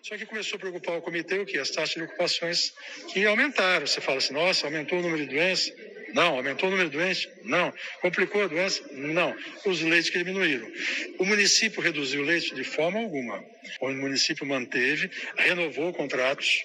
[0.00, 1.58] Só que começou a preocupar o comitê o que?
[1.58, 2.72] As taxas de ocupações
[3.12, 3.84] que aumentaram.
[3.84, 5.72] Você fala assim, nossa, aumentou o número de doenças?
[6.14, 6.36] Não.
[6.36, 7.28] Aumentou o número de doentes?
[7.44, 7.72] Não.
[8.00, 8.82] Complicou a doença?
[8.92, 9.36] Não.
[9.64, 10.70] Os leitos que diminuíram.
[11.18, 13.44] O município reduziu o leite de forma alguma.
[13.80, 16.64] O município manteve, renovou contratos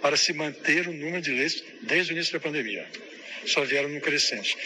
[0.00, 2.86] para se manter o número de leitos desde o início da pandemia.
[3.46, 4.56] Só vieram no crescente.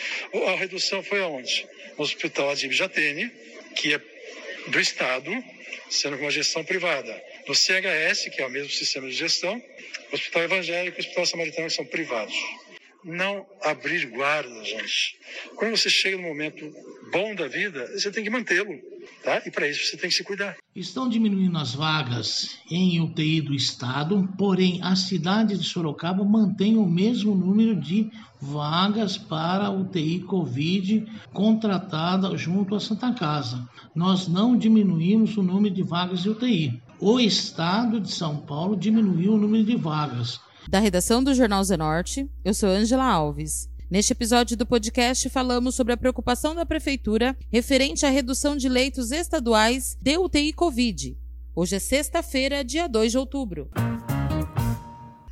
[0.47, 1.66] A redução foi aonde?
[1.97, 3.30] No Hospital Adib Jatene,
[3.77, 4.01] que é
[4.69, 5.33] do Estado,
[5.91, 7.23] sendo uma gestão privada.
[7.47, 9.63] No CHS, que é o mesmo sistema de gestão,
[10.13, 12.35] Hospital Evangélico e Hospital Samaritano, que são privados
[13.05, 15.17] não abrir guarda, gente.
[15.57, 16.71] Quando você chega no momento
[17.13, 18.79] bom da vida, você tem que mantê-lo,
[19.23, 19.43] tá?
[19.45, 20.57] E para isso você tem que se cuidar.
[20.74, 26.87] Estão diminuindo as vagas em UTI do estado, porém a cidade de Sorocaba mantém o
[26.87, 33.69] mesmo número de vagas para UTI Covid contratada junto à Santa Casa.
[33.95, 36.80] Nós não diminuímos o número de vagas de UTI.
[37.01, 40.41] O estado de São Paulo diminuiu o número de vagas.
[40.69, 43.69] Da redação do Jornal Zenorte, eu sou Angela Alves.
[43.91, 49.11] Neste episódio do podcast, falamos sobre a preocupação da Prefeitura referente à redução de leitos
[49.11, 51.17] estaduais de UTI Covid.
[51.57, 53.69] Hoje é sexta-feira, dia 2 de outubro.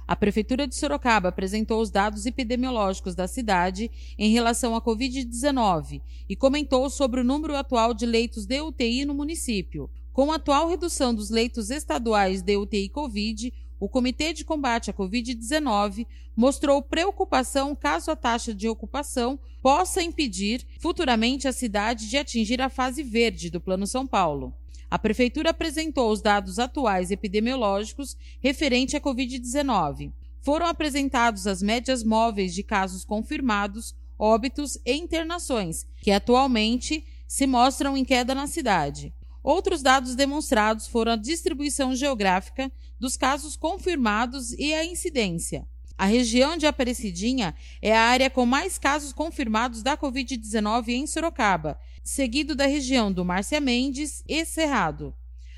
[0.09, 6.35] A Prefeitura de Sorocaba apresentou os dados epidemiológicos da cidade em relação à Covid-19 e
[6.35, 9.91] comentou sobre o número atual de leitos de UTI no município.
[10.11, 14.95] Com a atual redução dos leitos estaduais de UTI Covid, o Comitê de Combate à
[14.95, 22.61] Covid-19 mostrou preocupação caso a taxa de ocupação possa impedir futuramente a cidade de atingir
[22.61, 24.55] a fase verde do Plano São Paulo.
[24.91, 30.13] A Prefeitura apresentou os dados atuais epidemiológicos referente à Covid-19.
[30.41, 37.97] Foram apresentados as médias móveis de casos confirmados, óbitos e internações, que atualmente se mostram
[37.97, 39.13] em queda na cidade.
[39.48, 42.70] Outros dados demonstrados foram a distribuição geográfica
[43.01, 45.67] dos casos confirmados e a incidência.
[45.97, 51.79] A região de Aparecidinha é a área com mais casos confirmados da Covid-19 em Sorocaba,
[52.05, 55.14] seguido da região do Márcia Mendes e Cerrado.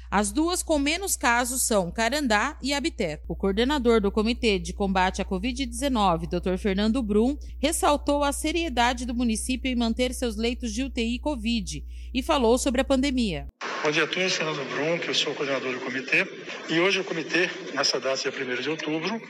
[0.08, 3.20] As duas com menos casos são Carandá e Abité.
[3.26, 6.56] O coordenador do Comitê de Combate à Covid-19, Dr.
[6.58, 11.84] Fernando Brum, ressaltou a seriedade do município em manter seus leitos de UTI Covid
[12.14, 13.48] e falou sobre a pandemia.
[13.82, 16.26] Bom dia a todos, Fernando Brum, que eu sou o coordenador do comitê.
[16.68, 19.22] E hoje o comitê, nessa data, dia 1 de outubro,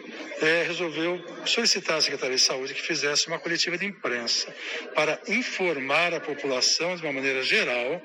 [0.43, 4.53] é, resolveu solicitar à Secretaria de Saúde que fizesse uma coletiva de imprensa
[4.93, 8.03] para informar a população, de uma maneira geral,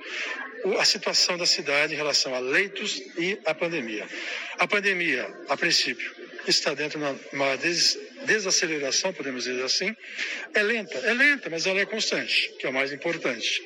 [0.79, 4.07] a situação da cidade em relação a leitos e a pandemia.
[4.59, 6.13] A pandemia, a princípio,
[6.47, 7.55] está dentro de uma
[8.25, 9.95] desaceleração, podemos dizer assim.
[10.53, 13.63] É lenta, é lenta, mas ela é constante, que é o mais importante.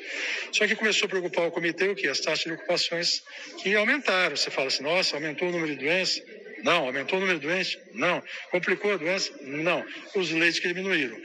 [0.52, 2.08] Só que começou a preocupar o comitê o que?
[2.08, 3.24] As taxas de ocupações
[3.62, 4.36] que aumentaram.
[4.36, 6.22] Você fala assim, nossa, aumentou o número de doenças.
[6.64, 6.86] Não.
[6.86, 7.78] Aumentou o número de doentes?
[7.94, 8.22] Não.
[8.52, 9.31] Complicou a doença?
[9.42, 9.86] Não.
[10.16, 11.18] Os leitos que diminuíram.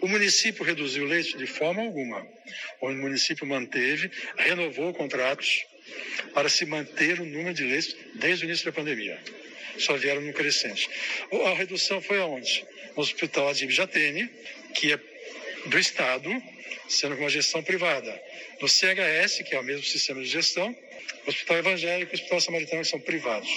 [0.00, 2.26] O município reduziu o leite de forma alguma.
[2.80, 5.64] O município manteve, renovou contratos
[6.34, 9.18] para se manter o número de leitos desde o início da pandemia.
[9.78, 10.88] Só vieram no crescente.
[11.46, 12.64] A redução foi aonde?
[12.96, 14.28] No Hospital Adib Jatene,
[14.74, 15.00] que é
[15.66, 16.30] do Estado,
[16.88, 18.22] sendo uma gestão privada.
[18.60, 20.76] No CHS, que é o mesmo sistema de gestão,
[21.26, 23.48] Hospital Evangélico e Hospital Samaritano, que são privados.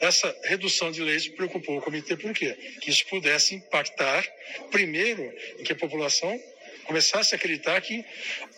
[0.00, 2.56] Essa redução de leitos preocupou o comitê, por quê?
[2.80, 4.26] Que isso pudesse impactar,
[4.70, 5.22] primeiro,
[5.58, 6.42] em que a população
[6.84, 8.04] começasse a acreditar que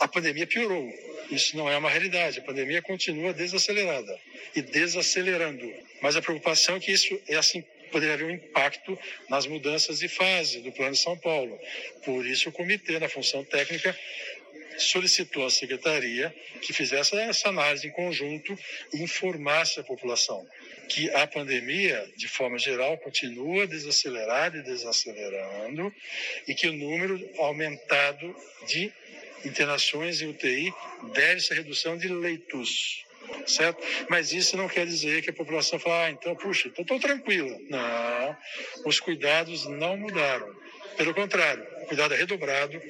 [0.01, 0.93] a pandemia piorou.
[1.31, 2.39] Isso não é uma realidade.
[2.39, 4.19] A pandemia continua desacelerada
[4.55, 5.73] e desacelerando.
[6.01, 10.09] Mas a preocupação é que isso é assim poderia haver um impacto nas mudanças de
[10.09, 11.61] fase do Plano de São Paulo.
[12.05, 13.97] Por isso, o comitê, na função técnica,
[14.79, 18.59] solicitou à secretaria que fizesse essa análise em conjunto
[18.93, 20.47] e informasse a população
[20.89, 25.93] que a pandemia, de forma geral, continua desacelerada e desacelerando
[26.47, 28.37] e que o número aumentado
[28.67, 28.93] de
[29.45, 30.73] internações em UTI
[31.15, 33.05] deve-se à redução de leitos
[33.47, 33.83] certo?
[34.09, 37.57] Mas isso não quer dizer que a população fala, ah, então, puxa, estou tranquila.
[37.69, 38.37] Não,
[38.85, 40.62] os cuidados não mudaram.
[40.97, 42.81] Pelo contrário, o cuidado é redobrado,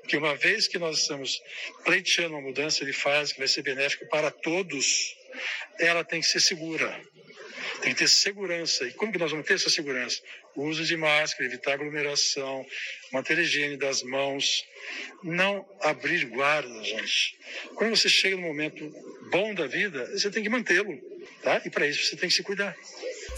[0.00, 1.40] porque uma vez que nós estamos
[1.84, 5.16] pleiteando uma mudança de fase que vai ser benéfica para todos,
[5.78, 7.00] ela tem que ser segura.
[7.82, 8.84] Tem que ter segurança.
[8.84, 10.20] E como que nós vamos ter essa segurança?
[10.54, 12.66] Uso de máscara, evitar aglomeração,
[13.12, 14.66] manter a higiene das mãos,
[15.22, 17.38] não abrir guarda, gente.
[17.74, 18.86] Quando você chega no momento
[19.30, 20.98] bom da vida, você tem que mantê-lo,
[21.42, 21.62] tá?
[21.64, 22.76] E para isso você tem que se cuidar.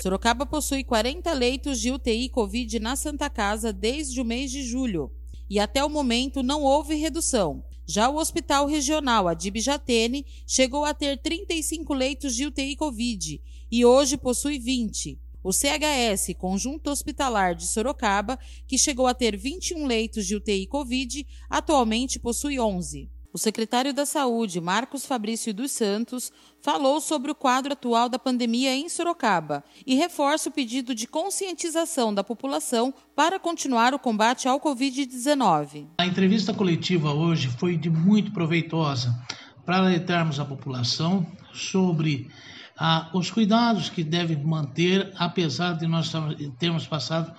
[0.00, 5.12] Sorocaba possui 40 leitos de UTI Covid na Santa Casa desde o mês de julho.
[5.48, 7.64] E até o momento não houve redução.
[7.86, 13.40] Já o Hospital Regional Adib Jatene chegou a ter 35 leitos de UTI Covid
[13.70, 15.20] e hoje possui 20.
[15.44, 21.26] O CHS, Conjunto Hospitalar de Sorocaba, que chegou a ter 21 leitos de UTI Covid,
[21.50, 23.10] atualmente possui 11.
[23.32, 26.30] O secretário da Saúde, Marcos Fabrício dos Santos,
[26.60, 32.12] falou sobre o quadro atual da pandemia em Sorocaba e reforça o pedido de conscientização
[32.12, 35.86] da população para continuar o combate ao Covid-19.
[35.96, 39.18] A entrevista coletiva hoje foi de muito proveitosa
[39.64, 42.30] para alertarmos a população sobre
[42.78, 46.12] ah, os cuidados que deve manter, apesar de nós
[46.58, 47.34] termos passado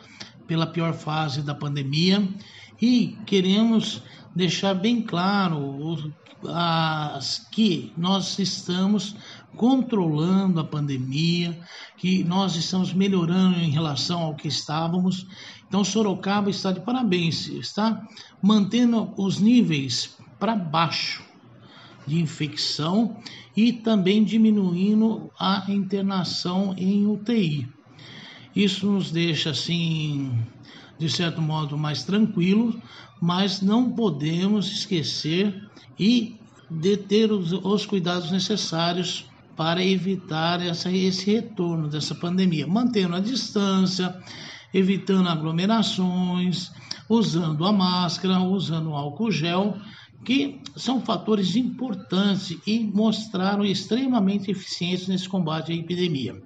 [0.47, 2.27] pela pior fase da pandemia
[2.83, 4.03] e queremos
[4.35, 6.13] deixar bem claro
[6.49, 9.15] as, que nós estamos
[9.55, 11.57] controlando a pandemia,
[11.95, 15.25] que nós estamos melhorando em relação ao que estávamos.
[15.65, 18.05] Então, Sorocaba está de parabéns, está
[18.41, 21.23] mantendo os níveis para baixo
[22.05, 23.15] de infecção
[23.55, 27.65] e também diminuindo a internação em UTI.
[28.53, 30.37] Isso nos deixa assim
[30.97, 32.79] de certo modo mais tranquilo,
[33.21, 35.69] mas não podemos esquecer
[35.99, 36.37] e
[36.69, 43.19] de ter os, os cuidados necessários para evitar essa, esse retorno dessa pandemia, mantendo a
[43.19, 44.17] distância,
[44.73, 46.71] evitando aglomerações,
[47.07, 49.77] usando a máscara, usando o álcool gel,
[50.25, 56.41] que são fatores importantes e mostraram extremamente eficientes nesse combate à epidemia.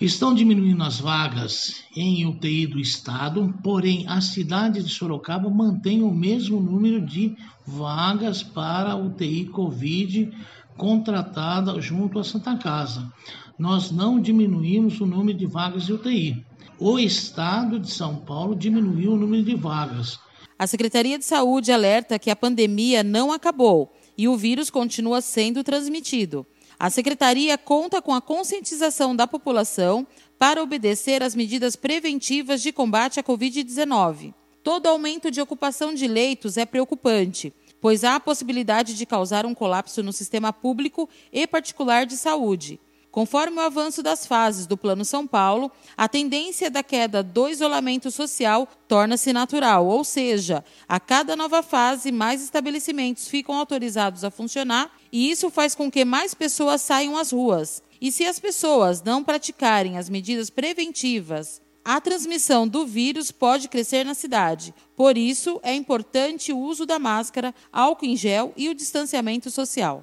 [0.00, 6.10] Estão diminuindo as vagas em UTI do estado, porém a cidade de Sorocaba mantém o
[6.10, 7.36] mesmo número de
[7.66, 10.30] vagas para UTI Covid
[10.76, 13.12] contratada junto à Santa Casa.
[13.58, 16.44] Nós não diminuímos o número de vagas de UTI.
[16.78, 20.18] O estado de São Paulo diminuiu o número de vagas.
[20.58, 25.62] A Secretaria de Saúde alerta que a pandemia não acabou e o vírus continua sendo
[25.62, 26.46] transmitido.
[26.82, 30.04] A secretaria conta com a conscientização da população
[30.36, 34.34] para obedecer às medidas preventivas de combate à Covid-19.
[34.64, 39.54] Todo aumento de ocupação de leitos é preocupante, pois há a possibilidade de causar um
[39.54, 42.80] colapso no sistema público e particular de saúde.
[43.12, 48.10] Conforme o avanço das fases do Plano São Paulo, a tendência da queda do isolamento
[48.10, 54.90] social torna-se natural, ou seja, a cada nova fase, mais estabelecimentos ficam autorizados a funcionar
[55.12, 57.82] e isso faz com que mais pessoas saiam às ruas.
[58.00, 64.06] E se as pessoas não praticarem as medidas preventivas, a transmissão do vírus pode crescer
[64.06, 64.72] na cidade.
[64.96, 70.02] Por isso, é importante o uso da máscara, álcool em gel e o distanciamento social.